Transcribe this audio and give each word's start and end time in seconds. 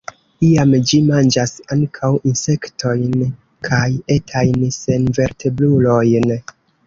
Iam 0.45 0.71
ĝi 0.91 0.99
manĝas 1.09 1.51
ankaŭ 1.75 2.09
insektojn 2.29 3.27
kaj 3.69 3.85
etajn 4.17 4.67
senvertebrulojn. 4.79 6.35